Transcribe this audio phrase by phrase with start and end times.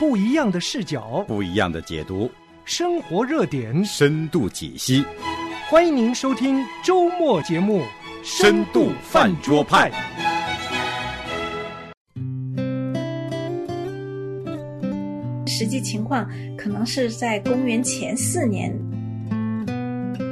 [0.00, 2.30] 不一样的视角，不一样的解读，
[2.64, 5.04] 生活热点，深度解析。
[5.68, 7.82] 欢迎您收听周末节目
[8.24, 9.90] 《深度饭桌派》。
[15.46, 16.26] 实际情况
[16.56, 18.74] 可能是在公元前四年。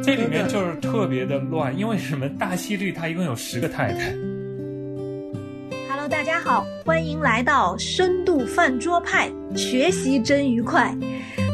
[0.02, 2.26] 这里面就是特别的乱，因为什么？
[2.38, 4.14] 大西律他一共有十个太太。
[6.48, 10.96] 好，欢迎来到深度饭桌派，学习真愉快。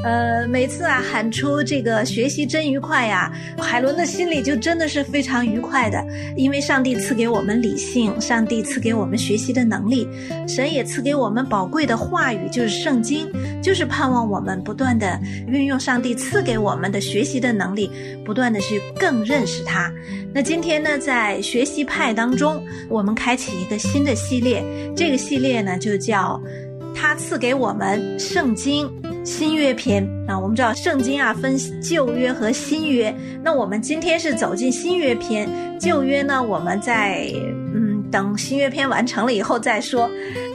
[0.05, 6.05] 呃，每次啊喊出这个学习真愉快呀、海伦的心里就真的是非常愉快的，
[6.37, 10.07] 因为上帝赐给我们理性，上帝赐给我们学习的能力，
[10.47, 13.27] 神也赐给我们宝贵的话语，就是圣经，
[13.63, 17.91] 就是盼望我们不断的运用上帝赐给我们的学习的能力，
[18.27, 19.91] 不断的去更认识他。
[20.35, 24.63] 那今天呢，在学习派当中，我们开启一个新的系列，
[24.95, 26.39] 这个系列呢就叫
[26.95, 28.87] “他赐给我们圣经”。
[29.25, 33.13] 新约篇啊，我们知道圣经啊分旧约和新约。
[33.43, 35.49] 那我们今天是走进新约篇，
[35.81, 37.33] 旧约呢我们在
[37.75, 40.11] 嗯等新约篇完成了以后再说。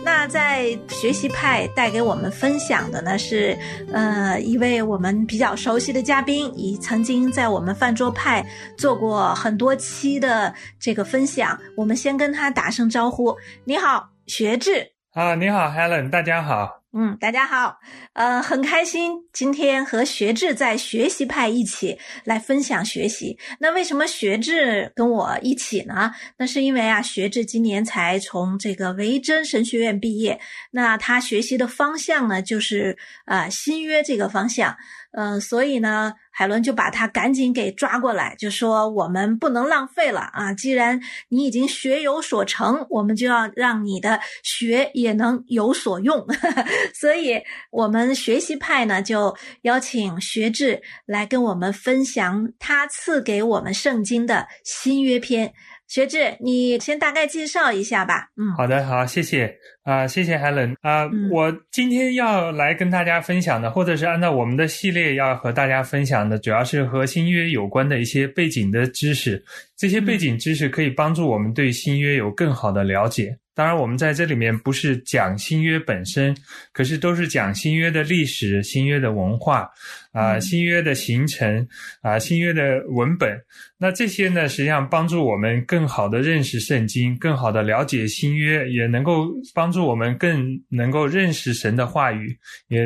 [0.05, 3.57] 那在学习派带给我们分享的呢是
[3.91, 8.45] 呃一位我们比较熟悉的嘉宾，已曾经在我们饭桌派
[8.77, 11.59] 做过很多期的这个分享。
[11.75, 14.91] 我们先跟他打声招呼，你好，学志。
[15.11, 16.78] 啊，你好，Helen，大家好。
[16.91, 17.79] 嗯，大家好，
[18.13, 23.37] 呃，很开心今天和学志在学习派一起来分享学习。
[23.59, 26.11] 那为什么学志跟我一起呢？
[26.35, 34.75] 那是因为啊，学志今年才从这个维珍神学院毕业，那他学习的方向呢，就是啊新约这个方向。
[35.11, 40.53] 嗯，所以呢，海伦就把他赶紧给抓过来，就说我们不能浪费了啊！
[40.53, 46.25] 既然你已经学有所成，我们就要让你的学也能有所用。
[46.93, 55.53] 所以，我们学习派呢，就邀请学志来跟我们分享他赐给我们圣经的新约篇。
[55.87, 58.29] 学志，你先大概介绍一下吧。
[58.37, 59.57] 嗯，好的，好，谢谢
[59.89, 69.43] 啊、谢谢 Helen 啊、嗯我今天要来跟大家分享的，或者是按照我们的系列要和大家分享的，主要是和新约有关的一些背景的知识。
[69.75, 73.35] 这些背景知识可以帮助我们对新约有更好的了解。
[73.55, 76.33] 当然，我们在这里面不是讲新约本身，
[76.71, 79.69] 可是都是讲新约的历史、新约的文化
[80.13, 81.67] 啊、嗯新约的形成
[82.01, 83.37] 啊、新约的文本。
[83.77, 92.85] 那这些呢，实际上帮助我们更好的认识圣经，更好的了解新约，也能够帮助我们更能够认识神的话语，也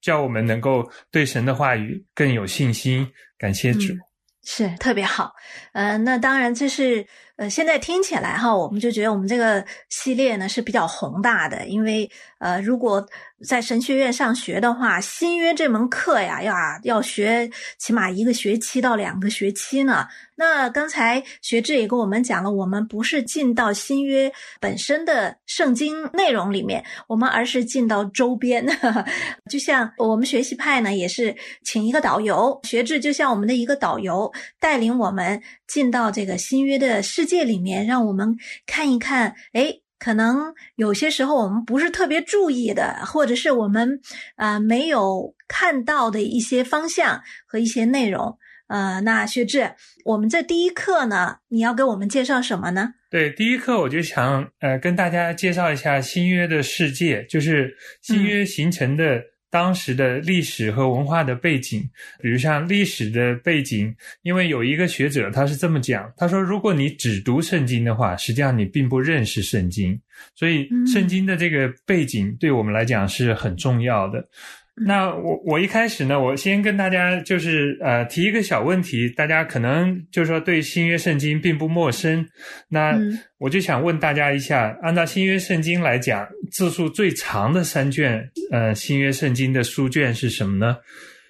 [0.00, 3.06] 叫我们能够对神的话语更有信心。
[3.38, 3.92] 感谢主。
[3.92, 4.00] 嗯
[4.46, 5.32] 是特别好，
[5.72, 7.06] 呃，那当然这是
[7.36, 12.08] 呃，现在听起来哈，我们就觉得我们这个系列呢是比较宏大的，因为
[12.38, 13.04] 呃，如果
[13.48, 20.06] 在神学院上学的话，新约这门课呀，要要学起码一个学期到两个学期呢。
[20.36, 28.64] 那刚才学志也跟我们讲了，我们不是进到新约本身的圣经内容里面，我们而是进到周边。
[29.50, 31.34] 就像我们学习派呢，也是
[31.64, 38.36] 请一个导游，学志就像我们的一个导游，带领我们进到这个新约的世界里面，让我们
[38.66, 39.80] 看一看，哎。
[39.96, 44.00] 可能有些时候我们不是特别注意的，或者是我们
[44.36, 48.36] 呃没有看到的一些方向和一些内容。
[48.66, 49.72] 呃，那学志，
[50.04, 52.92] 我们这第一课呢，你要给我们介绍什么呢？
[53.10, 59.22] 对，第一课我就想呃跟大家介绍一下新约的世界，就是新约形成的
[59.54, 61.88] 当时的历史和文化的背景。
[62.20, 69.96] 比如像历史的背景，因为有一个学者他是这么讲，他说如果你只读圣经的话，实际上你并不认识圣经，
[70.34, 74.28] 所以嗯圣经的这个背景对我们来讲是很重要的。
[74.76, 82.26] 那我我一开始呢，我先跟大家就是呃提一个小问题，大家可能就是说对新约圣经并不陌生，
[82.68, 83.18] 那嗯。
[83.38, 90.78] 我就想问大家一下，按照新约圣经来讲，字数最长的三卷呃新约圣经的书卷是什么呢？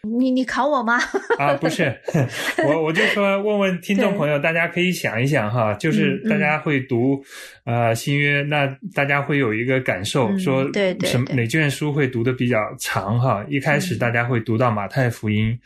[0.05, 0.99] 你你考我吗？
[1.39, 1.95] 啊，不是，
[2.69, 7.23] 我我就说问问听众朋友，大家可以想一想哈，就是大家会读
[7.65, 13.45] 呃新约，那大家会有一个感受，嗯说对对什么哪卷书会读的比较长哈？
[13.49, 15.59] 一开始嗯大家会读到马太福音，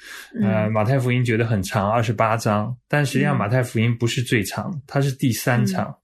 [0.43, 5.95] 呃，嗯马太福音觉得很长，二十八章，但实际上嗯马太福音不是最长，它是第三章。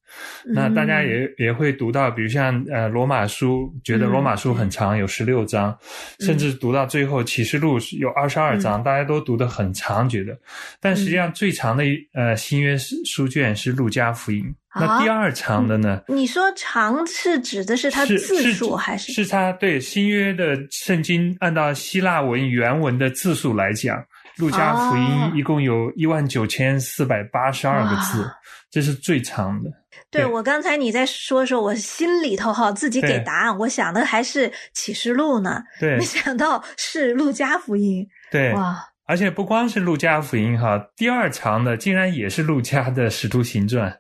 [0.45, 5.77] 那大家也也会读到，比如像呃罗马书，觉得罗马书很长，有十六章，
[6.21, 10.37] 甚至读到最后启示录有二十二章，大家都读得很长，觉得。
[10.81, 14.45] 但实际上最长的呃新约书卷是路加福音。
[14.77, 16.03] 那第二长的呢？
[16.09, 19.13] 你说长是指的是它字数还是？
[19.13, 24.05] 是它对新约的圣经按照希腊文原文的字数来讲，
[24.37, 28.29] 路加福音一共有一万九千四百八十二个字，
[28.69, 29.71] 这是最长的。
[30.15, 38.07] 对我刚才你在说说，我心里头哈自己给答案，我想的还是启示录呢，对，没想到是路加福音。
[38.31, 38.77] 对，哇！
[39.07, 43.95] 而且不光是路加福音哈，第二长的竟然也是路加的使徒行传。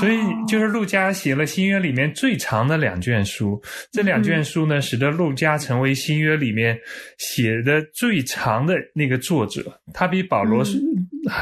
[0.00, 0.16] 所以，
[0.48, 3.62] 就是陆家写了新约里面最长的两卷书。
[3.92, 6.78] 这两卷书呢，使得陆家成为新约里面
[7.18, 9.78] 写的最长的那个作者。
[9.92, 10.64] 他比保罗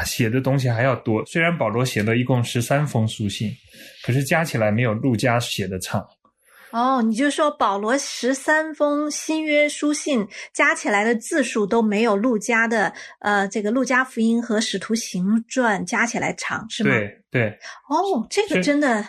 [0.05, 1.25] 写的东西还要多。
[1.27, 3.51] 虽然保罗写了一共十三封书信，
[4.05, 6.05] 可是加起来没有陆家写的长。
[6.73, 16.91] 哦，你就说保罗十三封新约书信加起来的字数都没有路加的呃这个路加福音和使徒行传加起来长是吗？
[16.91, 17.49] 对对。
[17.89, 19.05] 哦，这个真的。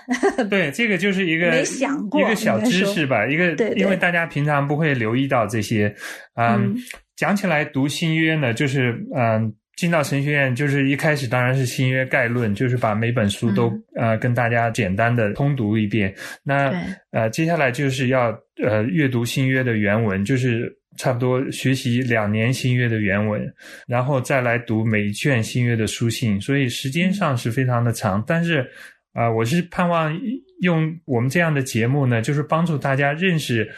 [0.48, 5.95] 对，这个就是一个 没想过一个小知识吧，一个因为大家平常不会留意到这些。
[6.36, 6.75] 嗯，
[7.16, 9.51] 讲起来读新约呢，就是嗯。
[9.75, 16.16] 进到神学院，就是一开始当然是新约概论，就是把每本书都呃跟大家简单的通读一遍。
[16.44, 16.74] 那
[17.12, 18.27] 呃接下来就是要
[18.63, 23.42] 呃阅读新约的原文，就是差不多学习两年新约的原文，
[23.86, 26.39] 然后再来读每一卷新约的书信。
[26.39, 28.66] 所以时间上是非常的长，但是
[29.12, 30.18] 啊，我是盼望
[30.62, 33.69] 用我们这样的节目呢，就是帮助大家认识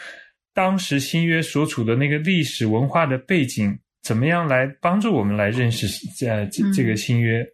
[0.53, 3.75] 当时新约所处的那个历史文化的背景。
[4.07, 5.85] 怎么样来帮助我们来认识
[6.25, 7.45] 呃这这个新约？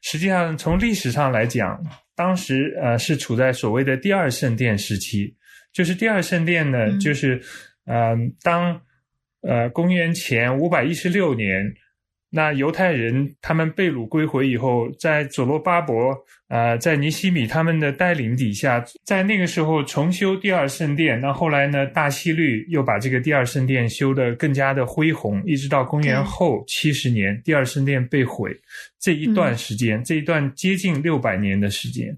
[0.00, 1.80] 实际上，从历史上来讲，
[2.16, 5.32] 当时呃是处在所谓的第二圣殿时期。
[5.72, 7.40] 就是第二圣殿呢，就是
[7.86, 8.80] 呃当
[9.42, 11.72] 呃公元前五百一十六年。
[12.34, 16.16] 那犹太人他们被掳归回以后，在佐罗巴伯
[16.52, 21.18] 啊，在尼西米他们的带领底下，在那个时候重修第二圣殿。
[21.18, 28.54] 那后来呢，大希律又把这个第二圣殿修得更加的恢宏，一直到公元后七十年，第二圣殿被毁。
[29.00, 32.14] 这一段时间，这一段接近六百年的时间。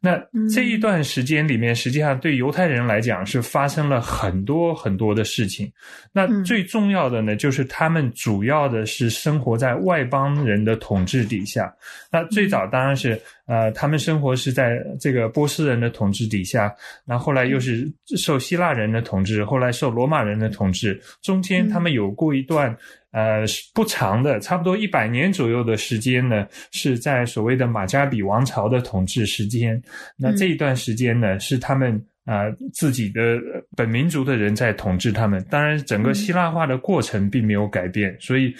[0.00, 0.20] 那
[0.52, 5.72] 这一段时间里面，实际上对犹太人来讲是发生了很多很多的事情。
[6.12, 11.74] 那最重要的呢，就是他们主要的是生活在外邦人的统治底下。
[12.12, 22.76] 那最早当然是呃，他们生活是在这个波斯人的统治底下，那后来又是受希腊人的统治，后来受罗马人的统治，中间他们有过一段。
[23.12, 29.82] 呃，不长的，差不多一百年左右的时间呢，是在所谓的马加比王朝的统治时间。
[30.18, 32.44] 那这一段时间呢，是他们啊
[32.74, 33.40] 自己的
[33.74, 35.42] 本民族的人在统治他们。
[35.48, 38.54] 当然，整个希腊化的过程并没有改变，所以，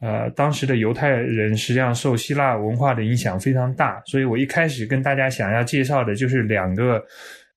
[0.00, 4.00] 呃，当时的犹太人实际上受希腊文化的影响非常大。
[4.06, 7.04] 所以我一开始跟大家想要介绍的就是两个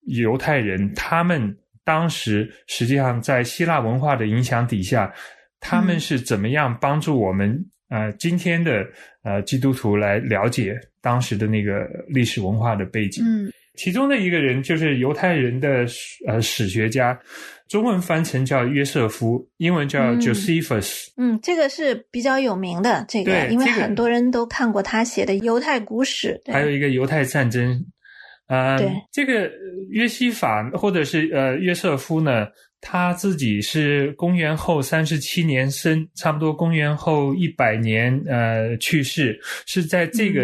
[0.07, 1.55] 犹太人，他们
[1.85, 5.13] 当时实际上在希腊文化的影响底下。
[5.65, 7.57] 他们是怎么样帮助我们
[7.87, 8.85] 呃今天的
[9.23, 13.23] 呃基督徒来了解当时的那个历史文化的背景？
[13.25, 15.85] 嗯，其中的一个人就是犹太人的
[16.27, 17.19] 呃史学家，
[17.67, 21.07] 中文翻成叫约瑟夫，英文叫 Josephus。
[21.17, 26.39] 嗯，这个是比较有名的，这个因为很多人都看过他写的犹太古史。
[26.45, 27.83] 还有一个犹太战争，
[28.45, 29.51] 啊，对，这个
[29.89, 32.47] 约西法或者是呃约瑟夫呢？
[32.85, 40.41] 他自己是公元后三十七年生，差不多公元后一百年呃去世，是在这个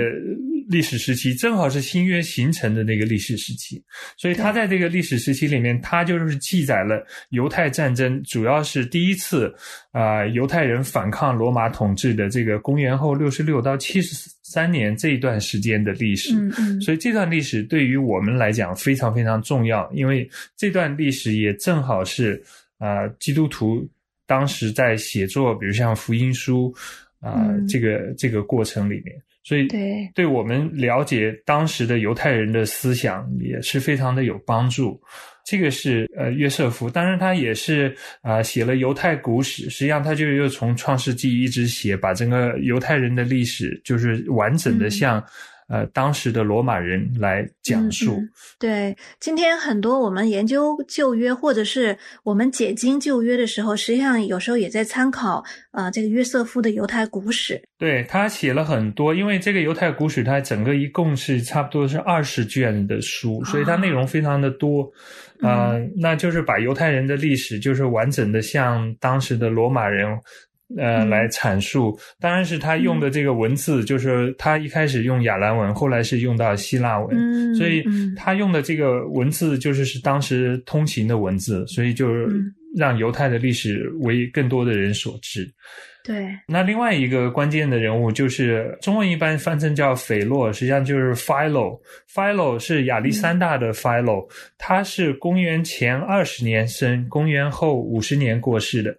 [0.69, 3.83] 历史时期，正好是新约形成的那个历史时期，
[4.15, 9.53] 所以他在这个历史时期里面，他就是记载了犹太战争，主要是第一次
[9.91, 14.29] 啊犹太人反抗罗马统治的这个公元后六十六到七十。
[14.41, 16.33] 三年这一段时间的历史，
[16.81, 22.41] 所以这段历史对于我们来讲非常非常重要，因为这段历史也正好是
[22.79, 23.87] 啊基督徒
[24.25, 26.73] 当时在写作，比如像福音书
[27.19, 29.15] 啊这个这个过程里面，
[29.49, 35.01] 所以对对我们了解当时的犹太人的思想也是非常的有帮助。
[35.43, 37.91] 这个是呃约瑟夫，当然他也是
[38.21, 45.19] 啊写了犹太古史，实际上他就又从创世纪一直写，把整个犹太人的历史就是完整的像
[45.69, 48.15] 呃当时的罗马人来讲述。
[48.15, 57.61] 嗯嗯对，今天很多我们研究旧约，或者是我们解经旧约的时候，实际上有时候也在参考呃这个约瑟夫的犹太古史。
[57.77, 64.83] 对他写了很多，因为这个犹太古史，它整个一共是差不多是二十卷的书，所以它内容非常的多。
[65.41, 70.05] 啊、呃，那就是把犹太人的历史，就是完整的向当时的罗马人。
[70.77, 71.09] 呃，嗯。
[71.09, 77.55] 来阐述，当然是他用的这个文字，就是他一开始用亚兰文，后来是用到希腊文，嗯。
[77.55, 78.13] 所以嗯。
[78.15, 82.53] 他用的这个文字就是是当时通行的文字，所以就是嗯。
[82.75, 85.51] 让犹太的历史为更多的人所知。
[86.03, 91.79] 对，那另外一个关键的人物就是中文一般翻成叫斐洛，实际上就是 Philo。
[92.13, 98.95] Philo 是亚历山大的 Philo，、他是公元前二十年生，公元后五十年过世的。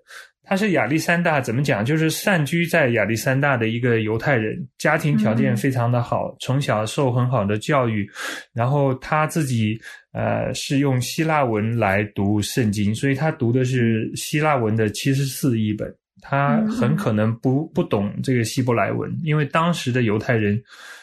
[0.50, 1.84] 他是亚历山大怎么讲？
[1.84, 8.10] 就是散居在亚历山大的一个犹太人，家庭条件非常的好，从小受很好的教育，
[8.52, 9.80] 然后他自己
[10.12, 15.88] 呃是用希腊文来读圣经，所以他读的是希腊文的七十四译本。
[16.20, 20.60] 他很可能不不懂这个希伯来文，因为当时的犹太人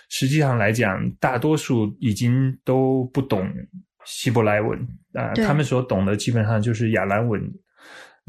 [0.09, 3.49] 实际上来讲，大多数已经都不懂
[4.03, 4.77] 希伯来文
[5.13, 7.41] 啊、对他们所懂的基本上就是亚兰文。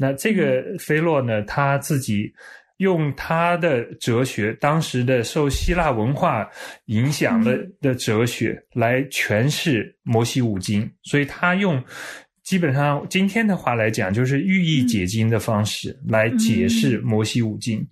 [0.01, 2.33] 那这个菲洛呢，他自己
[2.77, 6.49] 用他的哲学，当时的受希腊文化
[6.85, 11.83] 影响的的哲学来诠释摩西五经，所以他用
[12.43, 17.85] 基本上今天的话来讲，就是寓意解经的方式来解释摩西五经。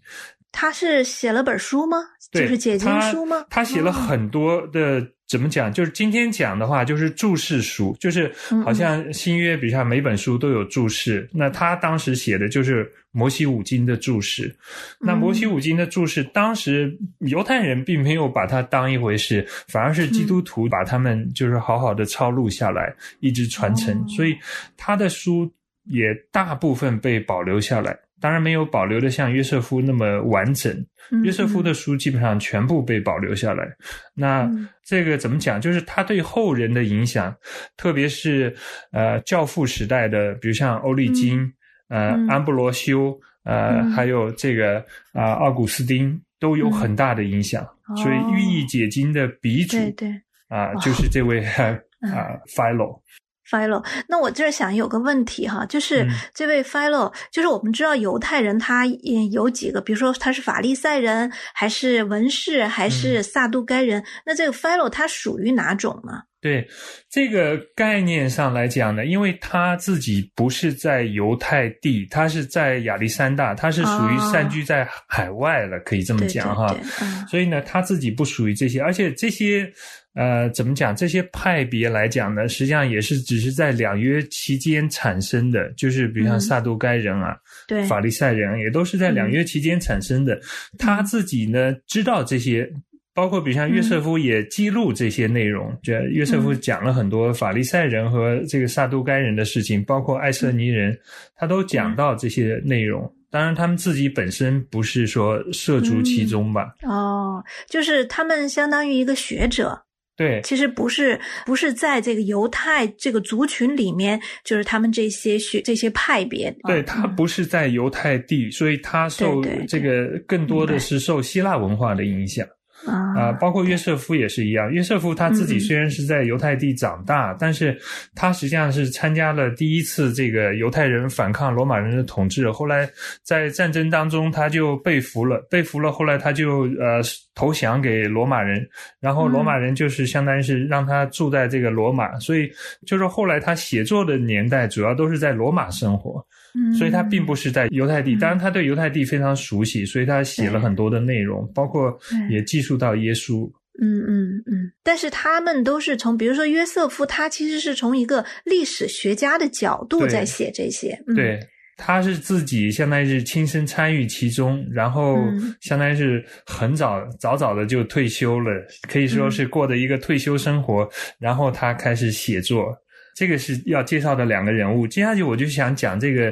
[0.60, 1.98] 他是写了本书吗？
[2.32, 3.46] 就是解经书吗？
[3.48, 5.72] 他写了哦很多的，怎么讲？
[5.72, 11.30] 就是今天讲的话，就是注释书，就是嗯好像新约，比如像每本书都有注释。
[11.32, 14.52] 那他当时写的就是摩西五经的注释。
[15.00, 23.96] 那摩西五经的注释，当时犹太人并没有把它当一回事，反而是基督徒把他们就是好好的抄录下来，一直传承。
[23.96, 24.36] 哦所以
[24.76, 27.96] 他的书也大部分被保留下来。
[28.20, 30.74] 当然没有保留的像约瑟夫那么完整，
[31.12, 33.68] 嗯约瑟夫的书基本上全部被保留下来。
[34.14, 34.68] 那嗯。
[34.84, 35.60] 这个怎么讲？
[35.60, 37.36] 就是他对后人的影响，
[37.76, 38.56] 特别是
[38.92, 41.42] 呃教父时代的，比如像欧利金、
[41.90, 42.28] 呃嗯。
[42.30, 43.92] 安布罗修、呃、嗯。
[43.92, 47.64] 还有这个啊、奥古斯丁都有很大的影响。
[47.64, 47.96] 哦。
[47.98, 50.22] 所以寓意解经的鼻祖对对。
[50.48, 52.12] 啊、就是这位啊、嗯
[52.56, 53.02] Philo。
[53.50, 64.04] Philo，那我这儿想有个问题哈，就是嗯这位 Philo，、就是我们知道犹太人他也有几个，比如说他是法利赛人，还是文士，还嗯是撒都该人？
[64.26, 66.24] 那这个 Philo 他属于哪种呢？
[66.40, 66.66] 对
[67.10, 76.68] 这个概念上来讲呢，因为他自己不是在犹太地，他是在亚历山大，他是属于哦散居在海外了，可以这么讲哈。
[76.68, 79.68] 对对，嗯所以呢，他自己不属于这些，而且这些
[80.18, 80.96] 呃，怎么讲？
[80.96, 90.38] 这些派别来讲呢，实际上也是只是在两约期间产生的，就是比如像嗯撒都该人啊、对，法利赛人，也都是在两约期间产生的。
[90.78, 92.68] 他自己呢知道这些。
[93.14, 100.96] 包括比如像约瑟夫也记录这些内容，就、约瑟夫讲了很多法利赛人和这个撒都该人的事情，包括艾瑟尼人，
[101.36, 103.12] 他都讲到这些内容。
[103.32, 106.76] 当然，他们自己本身不是说涉足其中吧？
[106.84, 109.82] 哦，就是他们相当于一个学者，
[110.18, 116.52] 对，其实不是不是在这个犹太这个族群里面，就是他们这些学这些派别。
[116.64, 122.44] 对啊他不是在犹太地，所以他受这个更多的是受希腊文化的影响
[122.88, 124.72] 啊、啊，包括约瑟夫也是一样。
[124.72, 127.78] 约瑟夫他自己虽然是在犹太地长大，但是
[128.16, 132.90] 他实际上是参加了第一次这个犹太人反抗罗马人的统治，后来
[133.24, 137.02] 在战争当中他就被俘了，被俘了，后来他就呃
[137.36, 138.68] 投降给罗马人，
[139.00, 142.50] 然后罗马人就是相当于是让他住在这个罗马，所以
[142.86, 146.26] 就是后来他写作的年代主要都是在罗马生活。
[146.56, 151.98] 嗯所以他并不是在犹太地，当然他对犹太地非常熟悉，所以他写了很多的内容，包括
[152.30, 153.50] 也记述到耶稣。
[153.80, 161.00] 嗯嗯嗯，但是他们都是从，比如说约瑟夫，他其实是从一个历史学家的角度在写这些。
[161.08, 161.40] 嗯、对，
[161.78, 168.50] 他是自己相当于是亲身参与其中，然后嗯相当于是很早早早的就退休了，
[168.90, 170.90] 可以说是过的一个退休生活，
[171.20, 172.76] 然后他开始写作。
[173.18, 174.86] 这个是要介绍的两个人物。
[174.86, 176.32] 接下去我就想讲这个，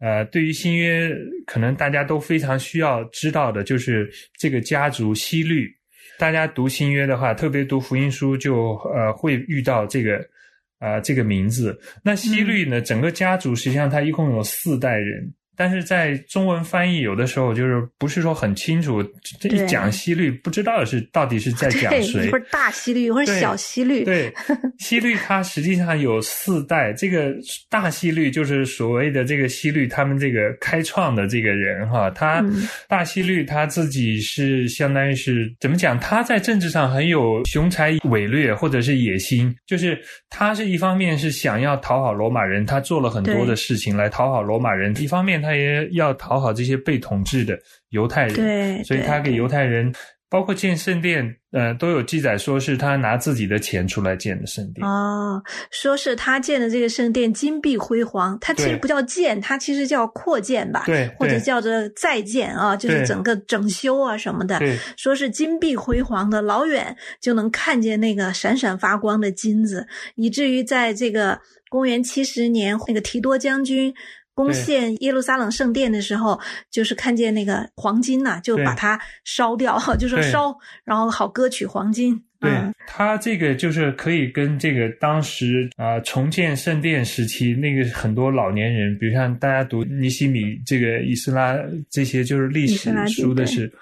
[0.00, 1.08] 呃，对于新约
[1.46, 5.72] 可能大家都非常需要知道的，就是这个家族西律。
[6.18, 10.20] 大家读新约的话，特别读福音书就呃会遇到这个
[10.80, 11.78] 呃这个名字。
[12.02, 15.32] 那西律呢，整个家族实际上他一共有四代人。
[15.56, 19.02] 但是在中文翻译有的时候就是不是说很清楚，
[19.40, 22.38] 这一讲西律不知道是到底是在讲，谁一会。
[22.38, 24.32] 儿大西律，一会儿小西律，对，
[24.78, 27.34] 西律它实际上有四代，这个
[27.68, 35.98] 大西律就是所谓的这个西律他们这个开创的这个人哈，他、嗯大西律他自己是相当于是怎么讲？
[35.98, 47.58] 他在政治上很有雄才伟略或者是野心，就是他是一方面是想要讨好罗马人，他做了很多的事情来讨好罗马人；一方面他也要讨好这些被统治的
[47.90, 48.34] 犹太人。
[48.34, 49.94] 对，所以他给犹太人，
[50.28, 54.84] 包括建圣殿，呃，都有记载说是他拿自己的钱出来建的圣殿。
[54.84, 64.58] 哦，说是他建的这个圣殿金碧辉煌，它其实不叫建，它其实叫扩建吧，对或者叫做再建啊，就是整个整修啊什么的。
[64.58, 69.86] 对说是金碧辉煌的，老远就能看见那个闪闪发光的金子，
[70.16, 73.94] 以至于在这个公元七十年，那个提多将军。
[74.34, 76.38] 攻陷耶路撒冷圣殿的时候，
[76.70, 82.20] 就是看见那个黄金呐、就把它烧掉， 就说烧，然后好割取黄金。
[82.40, 91.56] 对嗯，他这个就是可以跟这个当时啊、重建圣殿时期那个很多老年人，比如像大家读尼西米这个以斯拉
[91.88, 93.72] 这些就是历史书的是，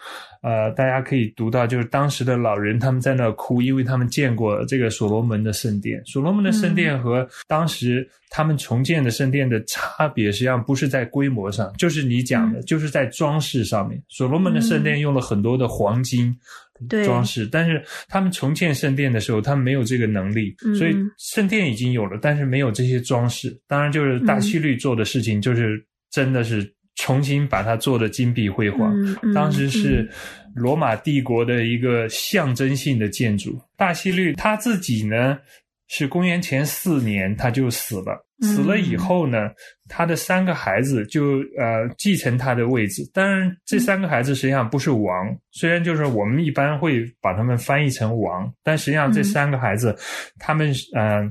[0.43, 6.03] 呃，大家可以读到就是当时的老人他们在那哭，因为他们见过这个所罗门的圣殿。
[6.05, 14.03] 所罗门的圣殿和当时他们重建的圣殿的差别，实际上不是在规模上，就是你讲的，嗯就是在装饰上面。
[14.09, 16.37] 所罗门的圣殿用了很多的黄金。
[17.05, 23.57] 装饰，但是他们重建圣殿的时候，他们没有这个能力，嗯所以圣殿已经有了，但是没有这些装饰。
[23.69, 25.81] 当然，就是大希律做的事情，就是
[26.11, 28.95] 真的是重新把它做的金碧辉煌。
[29.01, 30.09] 嗯嗯当时是嗯
[30.55, 33.61] 罗马帝国的一个象征性的建筑。
[33.77, 35.39] 大希律他自己呢，
[35.89, 38.13] 是公元前四年他就死了。
[38.15, 39.49] 嗯死了以后呢，
[39.89, 43.09] 他的三个孩子就呃继承他的位置。
[43.15, 45.13] 当然，这三个孩子实际上不是王，
[45.53, 49.97] 虽然就是我们一般会把他们翻译成王，但实际上这嗯三个孩子，
[50.41, 51.23] 他们呃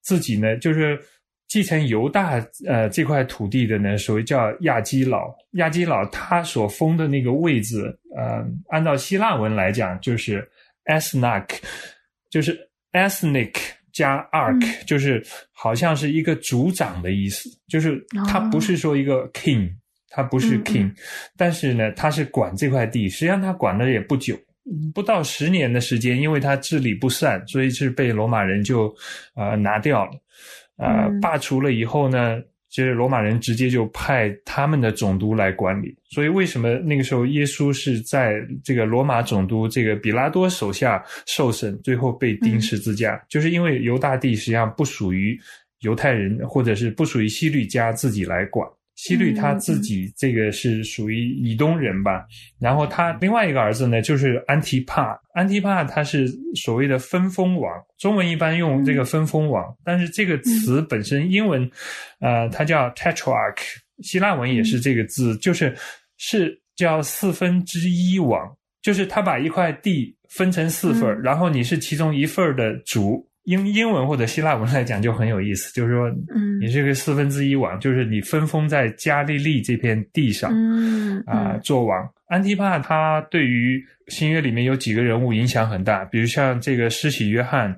[0.00, 0.96] 自己呢就是
[1.50, 5.34] 继承犹大呃这块土地的呢，所谓叫亚基老。
[5.54, 10.48] 亚基老他所封的那个位置，呃，按照希腊文来讲就是
[10.84, 11.48] ethnark
[12.30, 12.56] 就是
[12.92, 13.52] ethnic
[13.92, 19.68] 加 ark，、嗯就是好像是一个族长的意思，就是他哦不是说一个 king，、
[20.08, 20.94] 他不是嗯 king，、
[21.36, 24.38] 但是呢，他是管这块地，实际上他管的也不久。
[24.94, 28.94] 不到十年的时间，因为他治理不善，所以是被罗马人就
[29.34, 30.12] 呃拿掉了。
[30.80, 35.94] 呃，嗯罢除了以后呢，就是罗马人直接就派他们的总督来管理。
[36.08, 45.38] 所以为什么那个时候耶稣是在这个罗马总督这个比拉多手下受审，最后被钉十字架，就是因为犹大帝实际上不属于
[45.80, 48.68] 犹太人，或者是不属于希律家自己来管。
[49.02, 52.22] 希律他自己这个是属于以东人吧，
[52.58, 61.66] 然后他另外一个儿子呢就是安提帕，安提帕他是所谓的分封王，中文一般用这个分封王，但是这个词本身英文，
[62.20, 65.74] 呃，它叫 tetrarch，希腊文也是这个字，就是
[66.18, 73.26] 是叫四分之一王，就是他把一块地分成四份儿，然后你是其中一份儿的主。
[73.50, 76.60] 英英文或者希腊文来讲就很有意思，就是说，嗯。
[76.60, 81.60] 你是个四分之一王，就是你分封在加利利这片地上嗯啊、嗯。
[81.60, 82.08] 做王。
[82.28, 87.74] 安提帕他对于新约里面有几个人物影响很大，比如像这个施洗约翰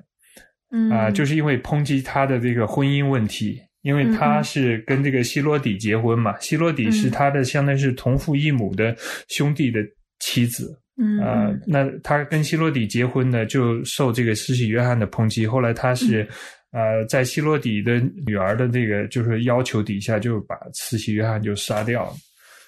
[0.71, 0.91] 嗯。
[0.91, 7.11] 啊、就是因为抨击他的这个婚姻问题，因为他是跟这个希罗底结婚嘛，希罗底是嗯。
[7.11, 8.95] 他的相当于是同父异母的
[9.27, 9.79] 兄弟的
[10.19, 15.47] 妻子，嗯呃嗯，那他跟希罗底结婚呢，就受这个施洗约翰的抨击。
[15.47, 16.27] 后来他是、
[16.71, 22.13] 呃，在希罗底的女儿的这个就是要求底下，就把施洗约翰就杀掉了。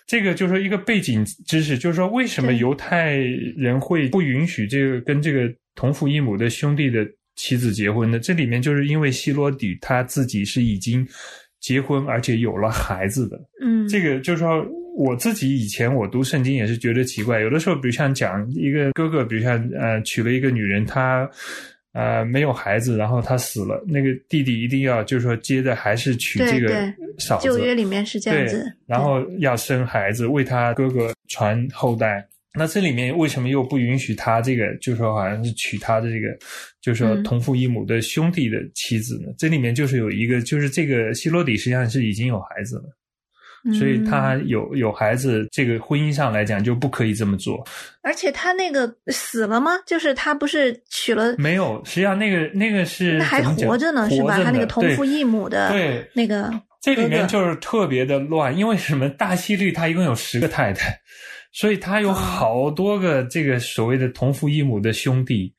[0.08, 3.16] 这个就是说一个背景知识，就是说为什么犹太
[3.58, 8.20] 人会不允许这个跟这个同父异母的兄弟的妻子结婚呢？
[8.20, 11.08] 这里面就是因为希罗底他自己是已经
[11.60, 14.64] 结婚而且有了孩子的，嗯这个就是说，
[14.96, 21.30] 我自己以前我读圣经也是觉得奇怪，有的时候，比如像讲一个哥哥，比如像呃娶了一个女人，他
[21.92, 32.26] 呃没有孩子，然后他死了，那个弟弟一定要就是说接着还是娶这个嫂子，旧约里面是这样对子，，然后要生孩子，为他哥哥传后代。
[32.58, 36.28] 那这里面为什么又不允许他这个，就是说好像是娶他的这个，
[36.82, 39.28] 就是说嗯同父异母的兄弟的妻子呢？
[39.38, 42.84] 这里面就是有一个，就是这个希罗底实际上是已经有孩子了。
[43.66, 47.66] 对所以他嗯有有孩子，这个婚姻上来讲就不可以这么做。
[48.02, 49.72] 而且他那个死了吗？
[49.88, 54.40] 就是他不是娶了，没有，实际上那个那个是那还活着呢，是吧？
[54.44, 56.52] 他那个同父异母的对那个，
[56.82, 59.10] 这里面就是特别的乱，因为什么？
[59.10, 60.96] 大西律他一共有十个太太，
[61.52, 65.52] 所以他有好多个这个所谓的同父异母的兄弟，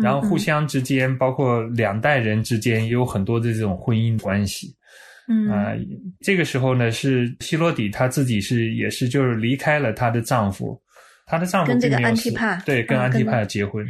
[0.00, 4.74] 嗯然后互相之间，包括两代人之间，也有很多的这种婚姻关系。
[5.28, 5.72] 嗯啊、
[6.20, 10.80] 这个时候呢，是希罗底她自己是也是就是离开了她的丈夫，
[11.26, 13.86] 她的丈夫跟这个安提帕对，跟啊安提帕结婚。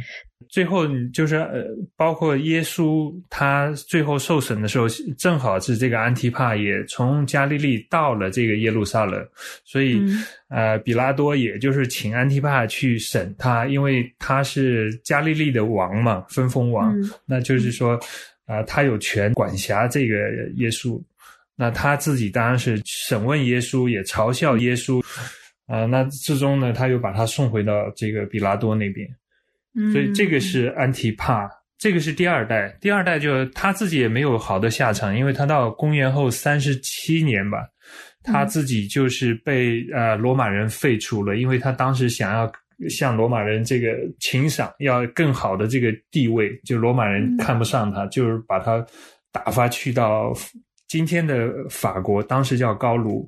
[0.49, 1.65] 最后就是呃，
[1.95, 4.85] 包括耶稣他最后受审的时候，
[5.17, 9.25] 正好是这个安提帕也从加利利到了这个耶路撒冷，
[9.63, 17.99] 所以、嗯呃，比拉多也就是请安提帕去审他，因为他是加利利的王嘛，分封王，嗯那就是说
[18.45, 20.15] 啊、他有权管辖这个
[20.57, 21.01] 耶稣。
[21.63, 25.01] 那他自己当然是审问耶稣，也嘲笑耶稣，
[25.65, 29.07] 啊、那最终呢，他又把他送回到这个比拉多那边。
[29.73, 32.77] 嗯，所以这个是安提帕，这个是第二代。
[32.81, 37.59] 第二代就他自己也没有好的下场，因为他到公元后三十七年吧，
[38.23, 42.51] 他自己就是被呃罗马人废除了，因为他当时想要
[42.89, 48.85] 向罗马人这个请赏，要更好的这个地位，就罗马人看不上他，就是把他
[49.31, 50.33] 打发去到
[50.93, 53.27] 今天的法国，当时叫高卢。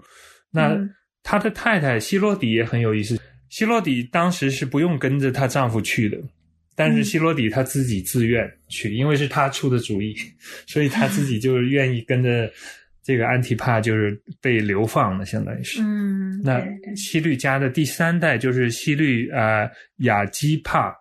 [0.52, 0.88] 那嗯。
[1.24, 6.16] 他的太太希洛底也很有意思，希洛底当时是不用跟着她丈夫去的，
[6.76, 7.04] 但是嗯。
[7.04, 10.16] 希洛底她自己自愿去，因为是她出的主意，
[10.70, 12.48] 所以她自己就是愿意跟着
[13.02, 15.82] 这个安提帕，就是被流放了，相当于是。
[15.82, 16.64] 嗯，那
[16.96, 19.68] 希律家的第三代就是希律呃
[20.02, 20.94] 雅基帕，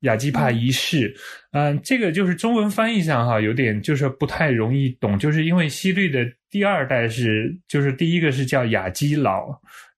[0.00, 1.16] 雅基帕一世，嗯、
[1.82, 9.48] 这个就是中文翻译上哈有点就是不太容易懂，就是因为西律的第二代是就是第一个是叫雅基老，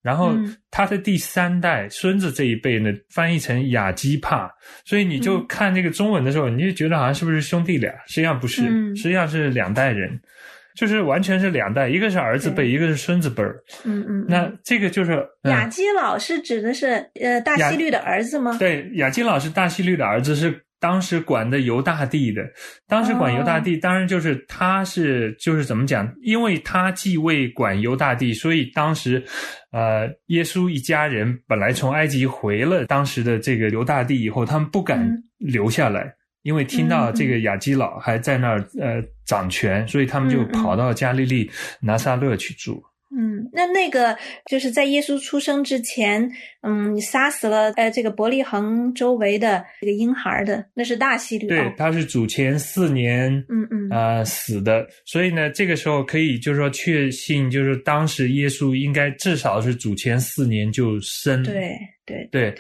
[0.03, 4.51] 然后嗯他的第三代孙子这一辈呢翻译成雅基帕，
[4.85, 10.21] 所以你就嗯看这个中文的时候，你就觉得好像是不是兄弟俩，实际上不是，嗯实际上是两代人。
[10.77, 13.63] 就是完全是两代，一个是儿子辈，一个是孙子辈儿。
[13.85, 16.87] 嗯嗯，那这个就是、嗯雅基老是指的是
[17.21, 18.57] 呃大雅希律的儿子吗？
[18.59, 20.51] 对，雅基老是大西律的儿子，是
[20.85, 22.43] 当时管的犹大帝的。
[22.87, 26.07] 当时管犹大帝，当然就是他是就是怎么讲？
[26.23, 29.25] 因为他继位管犹大帝，所以当时，
[29.73, 36.13] 呃，耶稣一家人本来从埃及回了当时的这个犹大帝以后，他们不敢嗯留下来。
[36.43, 42.75] 因为听到这个雅基老还在那儿呃掌权，所以他们就跑到加利利拿撒勒去住。
[42.75, 42.94] 嗯，
[43.53, 44.17] 那那个
[44.51, 46.31] 就是在耶稣出生之前，
[46.63, 61.43] 嗯，你杀死了呃这个伯利恒周围的这个婴孩的，那是大希律对哦，他是主前四年，嗯嗯呃死的，所以呢，这个时候可以就是说确信，就是当时耶稣应该至少是主前四年就生。
[61.43, 62.55] 对对对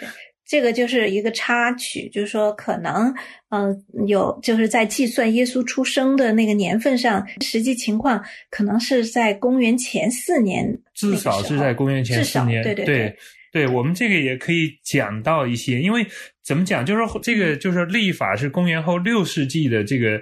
[0.46, 3.14] 这个就是一个插曲，就是说可能，
[3.48, 3.74] 呃，
[4.06, 12.62] 有就是在计算耶稣出生的那个年份上，实际情况可能是在公元前四年至少是在公元前至少四年。
[12.62, 13.16] 对对对
[13.50, 16.04] 对我们这个也可以讲到一些，因为
[16.42, 20.20] 怎么讲，就是说这个就是立法是公元后六世纪的这个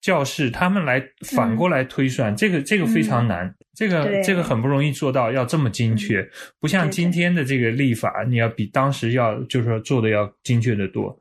[0.00, 1.02] 教室他们来
[1.36, 6.26] 反过来推算，这个这个非常难，这个这个很不容易做到，要这么精确，
[6.58, 11.14] 不像今天的这个立法，你要比当时要就是说做的要精确的多。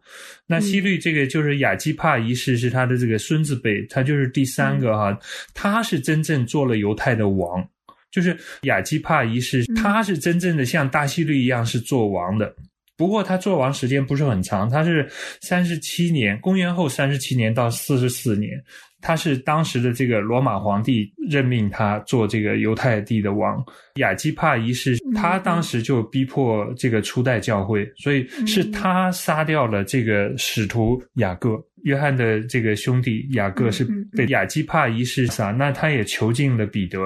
[0.47, 5.19] 那嗯希律这个就是雅基帕一世是他的这个孙子辈，他就是第三个哈，
[5.53, 7.67] 他是真正做了犹太的王。
[8.11, 9.75] 就是雅基帕一世，嗯。
[9.75, 12.55] 他是真正的像大西律一样是做王的。
[12.99, 15.07] 不过他做王时间不是很长，他是
[15.39, 18.61] 三十七年，公元后三十七年到四十四年，
[18.99, 23.63] 他是当时的这个罗马皇帝任命他做这个犹太地的王。
[23.95, 31.57] 雅基帕一世，他当时就逼迫这个初代教会，所以是他杀掉了这个使徒雅各。
[31.83, 36.99] 约翰的这个兄弟雅各是被雅基帕一世杀，那他也囚禁了彼得。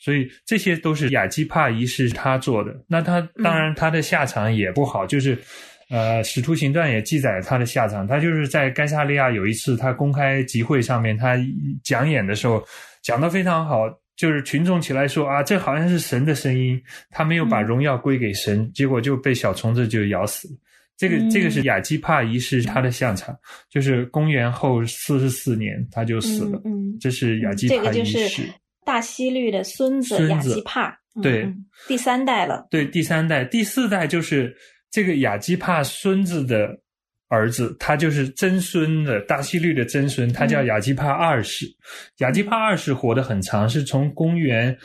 [0.00, 2.74] 所以这些都是雅基帕一世他做的。
[2.88, 5.38] 那他当然他的下场也不好，就是
[5.90, 8.06] 呃，《使徒行传》也记载了他的下场。
[8.06, 11.36] 他就是在该萨利亚有一次他公开集会上面，他
[11.84, 12.64] 讲演的时候
[13.02, 20.54] 讲得非常好，就是群众起来说啊，这好像是神的声音，他没有把荣耀归给神，结果就被小虫子就咬死了。
[20.96, 23.34] 这个这个是雅基帕一世他的下场，
[23.70, 26.60] 就是公元后四十四年他就死了。
[26.64, 28.18] 嗯，嗯这是雅基帕一世。
[28.18, 28.52] 个就是
[28.90, 34.52] 大希律的孙子雅基帕，嗯对嗯第三代了，对，第三代、第四代就是
[34.90, 36.76] 这个雅基帕孙子的
[37.28, 41.66] 儿子，他就是曾孙的大希律的曾孙，他叫雅基帕二世。
[42.18, 44.76] 雅基帕二世活得很长，是从公元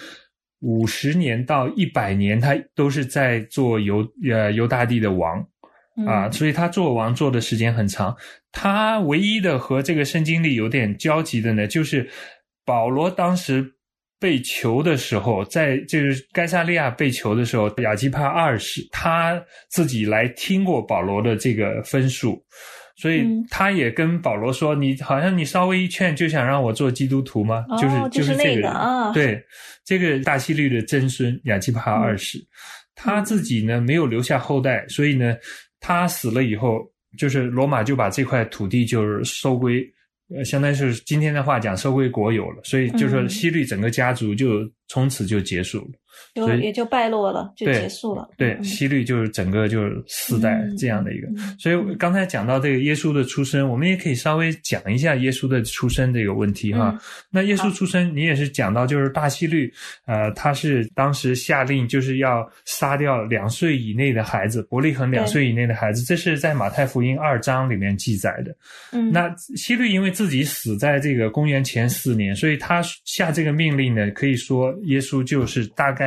[0.59, 5.39] 五十年到一百年，他都是在做犹呃犹大帝的王。
[6.05, 8.15] 啊，嗯所以他做王做的时间很长。
[8.51, 12.07] 他唯一的和这个圣经里有点交集的呢，就是
[12.63, 13.73] 保罗当时
[14.19, 22.41] 被囚的时候，在就是该萨利亚被囚的时候，亚基帕二世他自己来听过保罗的这个分数，
[22.95, 29.43] 所以嗯他也跟保罗说：“你好像你稍微一劝，就想让我做基督徒吗？”哦就是就是这个啊对，
[29.83, 32.39] 这个大希律的曾孙亚基帕二世，
[32.95, 35.35] 他自己呢没有留下后代，所以呢，
[35.79, 36.79] 他死了以后，
[37.17, 39.85] 就是罗马就把这块土地就是收归。
[40.33, 45.91] 呃，相当于是今天的话讲，收归国有了，所以就说嗯希律整个家族就从此就结束了。
[46.33, 48.29] 就也就败落了，就结束了。
[48.37, 51.27] 对，嗯希律就是整个就是四代嗯这样的一个。
[51.29, 56.89] 嗯所以刚才讲到这个耶稣的出生，我们也可以稍微讲一下耶稣的出生这个问题哈。
[56.89, 56.99] 嗯
[57.29, 59.71] 那耶稣出生，你也是讲到就是大希律，
[60.05, 68.55] 呃，他是当时下令就是要杀掉两岁以内的孩子，伯利恒两岁以内的孩子，这是在马太福音二章里面记载的。
[68.91, 76.04] 嗯，那希律因为自己死在这个公元前四年，所以他下这个命令呢，可以说耶稣就是大概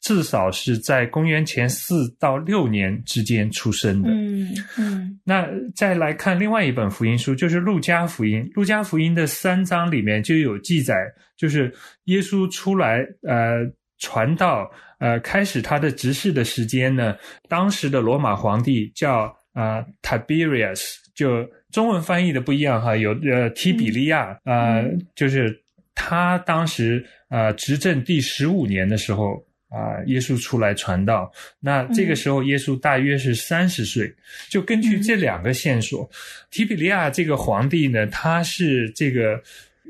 [0.00, 4.10] 至少是在公元前四到六年之间出生的。
[4.10, 8.48] 嗯嗯那再来看另外一本福音书，就是路加福音。
[8.54, 10.94] 路加福音的三章里面就有记载，
[11.36, 11.72] 就是
[12.04, 13.60] 耶稣出来呃
[13.98, 17.14] 传道呃开始他的执事的时间呢，
[17.48, 25.54] 当时的罗马皇帝叫啊、呃 Tiberius，就中文翻译的不一样哈，有呃提比利亚呃嗯就是
[26.00, 29.44] 他当时呃执政第十五年的时候。
[29.70, 34.12] 啊，耶稣出来传道，那这个时候耶稣大约是三十岁。
[34.48, 36.10] 就根据这两个线索，
[36.50, 39.40] 提比利亚这个皇帝呢，他是这个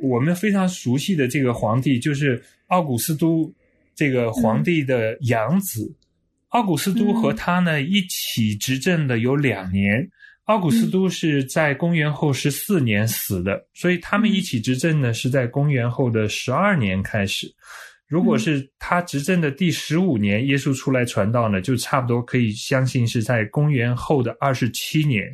[0.03, 3.51] 我们非常熟悉的这个皇帝，就是奥古斯都
[3.95, 5.91] 这个皇帝的养子。
[6.49, 10.07] 奥古斯都和他呢一起执政的有两年。
[10.51, 17.47] 奥古斯都是在公元后十四年死的，所以他们一起执政呢是在公元后的十二年开始。
[18.09, 25.25] 如果是他执政的第十五年，耶稣出来传道呢，就差不多可以相信是在公元后的二十七年。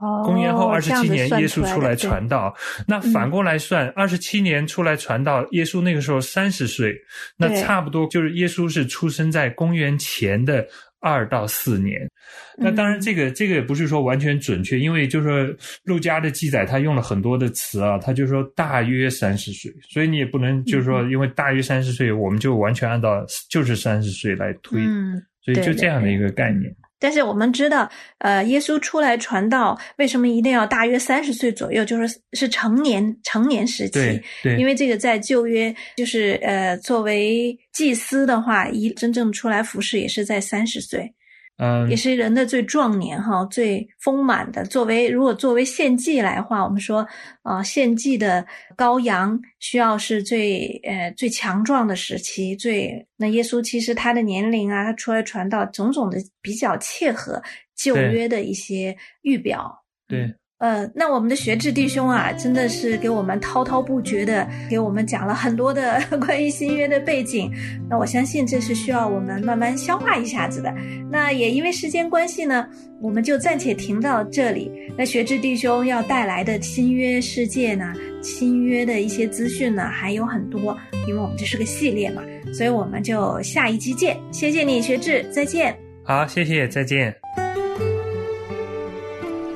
[0.00, 2.56] 哦，公元后二十七年，耶稣出来传道。
[2.88, 6.96] 那反过来算，二十七年出来传道，耶稣那个时候三十岁，
[7.36, 10.66] 那差不多就是耶稣是出生在公元前的
[11.02, 12.08] 二到四年。
[12.56, 13.00] 那当然，嗯。
[13.00, 20.86] 这个这个也不是说完全准确，因为就是说陆家的记载，他用了很多的词啊，他就说大约三十岁，所以你也不能就是嗯。
[20.86, 26.74] 说，因为大约三十岁，我们就完全按照就是三十岁来推，嗯，所以就这样的一个概念。
[27.02, 31.84] 但是我们知道，呃，耶稣出来传道，为什么一定要大约三十岁左右？
[31.84, 41.12] 就是是成年成年时期，对对，因为这个在旧约，就是呃，作为祭司的话，一真正出来服侍也是在三十岁，
[41.58, 44.64] 嗯也是人的最壮年哈，最丰满的。
[44.64, 47.00] 作为如果作为献祭来话，我们说
[47.42, 48.44] 啊、呃献祭的
[48.76, 57.40] 羔羊需要是最呃最强壮的时期，最那耶稣其实他的年龄啊，他出来传道，种种的比较切合
[57.76, 59.84] 旧约的一些预表。
[60.08, 60.34] 对。
[60.62, 67.50] 呃，那我们的学智弟兄啊，真的是给我们滔滔不绝的给我们讲了很多的关于新约的背景。
[67.90, 70.72] 那我相信这是需要我们慢慢消化一下子的。
[71.10, 72.64] 那也因为时间关系呢，
[73.00, 74.70] 我们就暂且停到这里。
[74.96, 82.22] 那学智弟兄要带来的新约世界呢，新约的一些资讯呢还有很多，因为我们这是个系列嘛，
[82.54, 84.16] 所以我们就下一集见。
[84.30, 85.76] 谢谢你，学智，再见。
[86.04, 87.12] 好，谢谢，再见。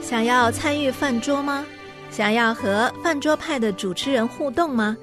[0.09, 1.66] 想要参与饭桌吗？
[2.12, 4.97] 想要和饭桌派的主持人互动吗？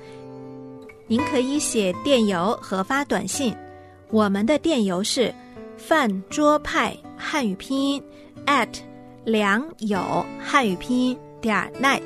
[1.08, 3.54] 您可以写电邮和发短信，
[4.12, 5.36] 我们的电邮是
[5.76, 8.02] 饭桌派汉语拼音
[8.46, 8.70] at
[9.26, 12.02] 良友汉语拼音点 net。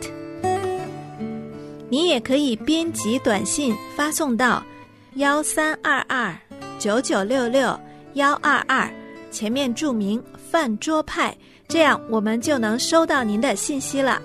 [1.90, 4.64] 你也可以编辑短信发送到
[5.18, 6.36] 幺三二二
[6.80, 7.80] 九九六六
[8.16, 8.90] 幺二二，
[9.30, 11.38] 前面注明饭桌派。
[11.68, 14.22] 这样我们就能收到您的信息了。